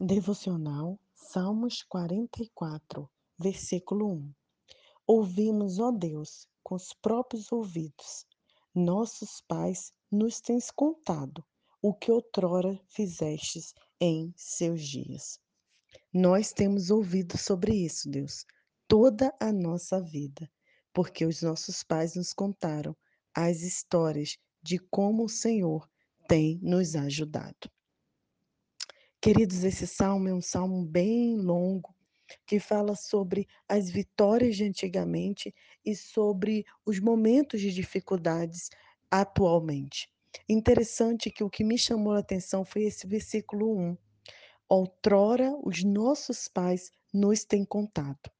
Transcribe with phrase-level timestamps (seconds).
[0.00, 4.32] Devocional, Salmos 44, versículo 1.
[5.04, 8.24] Ouvimos, ó Deus, com os próprios ouvidos.
[8.72, 11.44] Nossos pais nos tens contado
[11.82, 15.40] o que outrora fizestes em seus dias.
[16.12, 18.46] Nós temos ouvido sobre isso, Deus,
[18.86, 20.48] toda a nossa vida,
[20.92, 22.96] porque os nossos pais nos contaram
[23.34, 25.90] as histórias de como o Senhor
[26.28, 27.68] tem nos ajudado.
[29.20, 31.92] Queridos, esse salmo é um salmo bem longo,
[32.46, 35.52] que fala sobre as vitórias de antigamente
[35.84, 38.70] e sobre os momentos de dificuldades
[39.10, 40.08] atualmente.
[40.48, 43.98] Interessante que o que me chamou a atenção foi esse versículo 1.
[44.68, 48.30] Outrora os nossos pais nos têm contado.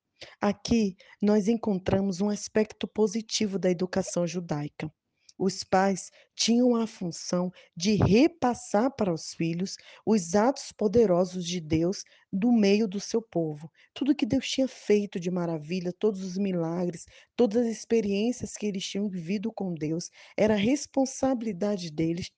[0.41, 4.89] Aqui nós encontramos um aspecto positivo da educação judaica.
[5.39, 12.05] Os pais tinham a função de repassar para os filhos os atos poderosos de Deus
[12.33, 13.71] do meio do seu povo.
[13.95, 18.85] Tudo que Deus tinha feito de maravilha, todos os milagres, todas as experiências que eles
[18.85, 22.31] tinham vivido com Deus, era responsabilidade deles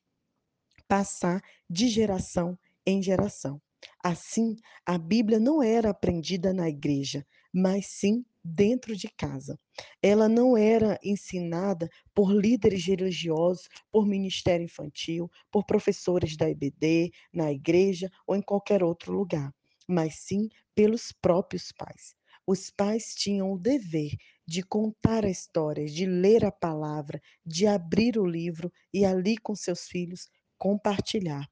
[0.87, 3.61] passar de geração em geração.
[4.05, 9.59] Assim, a Bíblia não era aprendida na igreja, mas sim dentro de casa.
[10.03, 17.53] Ela não era ensinada por líderes religiosos, por ministério infantil, por professores da IBD, na
[17.53, 19.53] igreja ou em qualquer outro lugar,
[19.89, 22.15] mas sim pelos próprios pais.
[22.47, 24.13] Os pais tinham o dever
[24.47, 29.55] de contar a história, de ler a palavra, de abrir o livro e ali com
[29.55, 31.47] seus filhos compartilhar.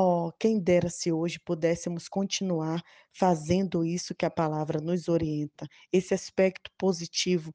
[0.00, 2.80] Oh, quem dera se hoje pudéssemos continuar
[3.12, 7.52] fazendo isso que a palavra nos orienta, esse aspecto positivo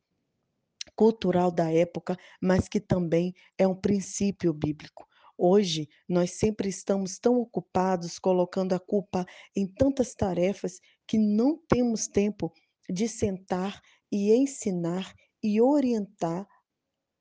[0.93, 5.07] cultural da época, mas que também é um princípio bíblico.
[5.37, 12.09] Hoje, nós sempre estamos tão ocupados colocando a culpa em tantas tarefas que não temos
[12.09, 12.51] tempo
[12.89, 13.79] de sentar
[14.11, 16.45] e ensinar e orientar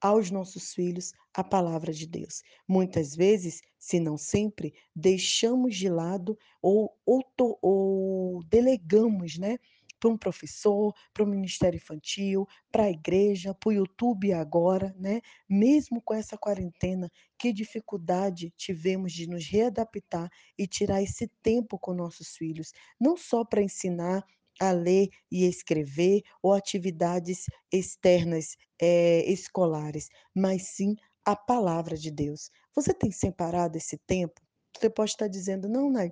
[0.03, 2.43] aos nossos filhos a palavra de Deus.
[2.67, 7.25] Muitas vezes, se não sempre, deixamos de lado ou, ou,
[7.63, 9.59] ou delegamos, né?
[10.01, 15.21] Para um professor, para o Ministério Infantil, para a igreja, para o YouTube agora, né?
[15.49, 17.09] Mesmo com essa quarentena,
[17.39, 23.45] que dificuldade tivemos de nos readaptar e tirar esse tempo com nossos filhos, não só
[23.45, 24.27] para ensinar
[24.61, 32.51] a ler e escrever ou atividades externas eh, escolares, mas sim a palavra de Deus.
[32.75, 34.41] Você tem separado esse tempo?
[34.77, 36.11] Você pode estar dizendo, não, Nai,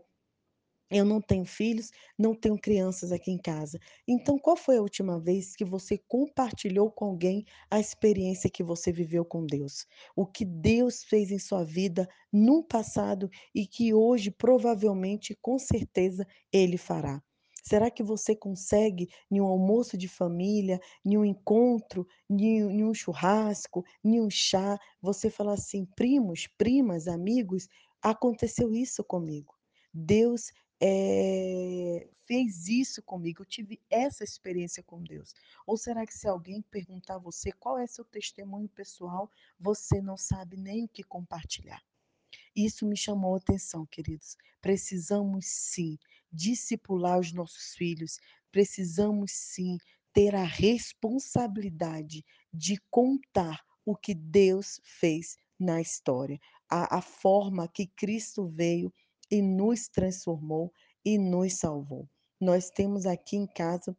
[0.90, 3.78] eu não tenho filhos, não tenho crianças aqui em casa.
[4.08, 8.90] Então, qual foi a última vez que você compartilhou com alguém a experiência que você
[8.92, 9.86] viveu com Deus?
[10.16, 16.26] O que Deus fez em sua vida no passado e que hoje, provavelmente, com certeza,
[16.52, 17.22] Ele fará.
[17.62, 23.84] Será que você consegue, em um almoço de família, em um encontro, em um churrasco,
[24.04, 27.68] em um chá, você falar assim: "Primos, primas, amigos,
[28.02, 29.54] aconteceu isso comigo.
[29.92, 35.34] Deus, eh, fez isso comigo, eu tive essa experiência com Deus".
[35.66, 40.16] Ou será que se alguém perguntar a você qual é seu testemunho pessoal, você não
[40.16, 41.82] sabe nem o que compartilhar?
[42.54, 44.36] Isso me chamou a atenção, queridos.
[44.60, 45.96] Precisamos sim
[46.32, 48.18] discipular os nossos filhos,
[48.50, 49.78] precisamos sim
[50.12, 56.38] ter a responsabilidade de contar o que Deus fez na história,
[56.68, 58.92] a, a forma que Cristo veio
[59.30, 60.72] e nos transformou
[61.04, 62.08] e nos salvou.
[62.40, 63.96] Nós temos aqui em casa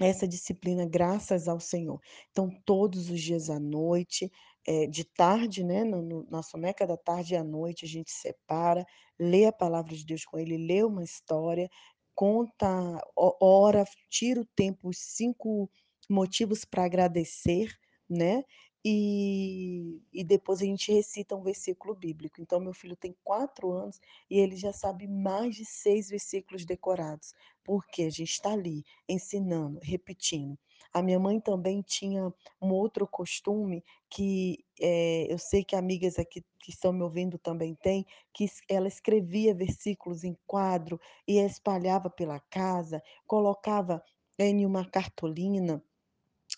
[0.00, 2.00] essa disciplina graças ao Senhor.
[2.30, 4.30] Então, todos os dias à noite,
[4.66, 8.10] eh, de tarde, né, no no na soneca da tarde e à noite, a gente
[8.10, 8.84] separa,
[9.18, 11.68] lê a palavra de Deus com ele, lê uma história,
[12.14, 12.68] conta,
[13.16, 15.70] ora, tira o tempo, os 5
[16.10, 17.68] motivos para agradecer,
[18.08, 18.44] né,
[18.84, 22.40] e e depois a gente recita um versículo bíblico.
[22.40, 24.00] Então meu filho tem 4 anos
[24.30, 29.80] e ele já sabe mais de 6 versículos decorados, porque a gente está ali ensinando,
[29.82, 30.56] repetindo.
[30.92, 36.42] A minha mãe também tinha um outro costume que, eh, eu sei que amigas aqui
[36.60, 42.40] que estão me ouvindo também têm, que ela escrevia versículos em quadro e espalhava pela
[42.40, 44.02] casa, colocava
[44.38, 45.82] em uma cartolina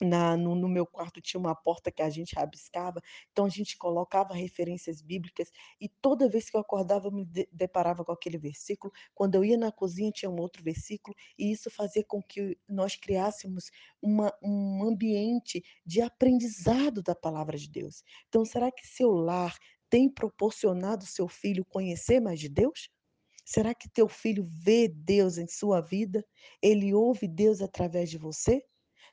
[0.00, 3.00] na no no meu quarto tinha uma porta que a gente rabiscava,
[3.33, 5.50] então a gente colocava referências bíblicas
[5.81, 9.45] e toda vez que eu acordava eu me de deparava com aquele versículo, quando eu
[9.45, 13.71] ia na cozinha tinha um outro versículo, e isso fazia com que nós criássemos
[14.03, 18.03] uma um ambiente de aprendizado da palavra de Deus.
[18.29, 19.56] Então será que seu lar
[19.91, 22.91] tem proporcionado seu filho conhecer mais de Deus?
[23.44, 26.25] Será que teu filho vê Deus em sua vida?
[26.62, 28.62] Ele ouve Deus através de você?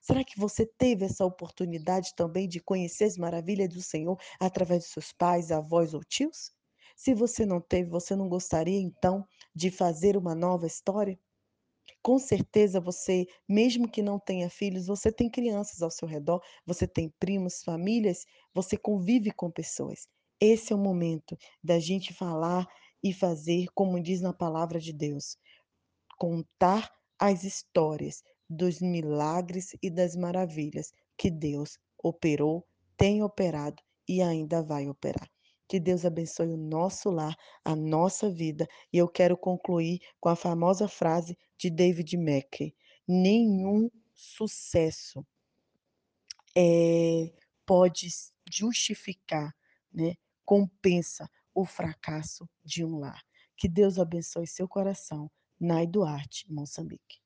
[0.05, 4.89] Será que você teve essa oportunidade também de conhecer as maravilhas do Senhor através de
[4.89, 6.51] seus pais, avós ou tios?
[6.95, 9.25] Se você não teve, você não gostaria então
[9.55, 11.17] de fazer uma nova história?
[12.03, 16.87] Com certeza você, mesmo que não tenha filhos, você tem crianças ao seu redor, você
[16.87, 20.07] tem primos, famílias, você convive com pessoas.
[20.39, 22.67] Esse é o momento da gente falar
[23.03, 25.35] e fazer como diz na palavra de Deus,
[26.19, 34.61] contar as histórias dos milagres e das maravilhas que Deus operou, tem operado e ainda
[34.61, 35.29] vai operar.
[35.67, 38.67] Que Deus abençoe o nosso lar, a nossa vida.
[38.93, 42.75] E eu quero concluir com a famosa frase de David Mackey:
[43.07, 45.25] nenhum sucesso
[46.55, 47.33] eh,
[47.65, 48.07] pode
[48.49, 49.53] justificar,
[49.91, 50.13] né,
[50.45, 53.21] compensa o fracasso de um lar.
[53.57, 55.31] Que Deus abençoe seu coração.
[55.59, 57.24] Nai Duarte, Moçambique.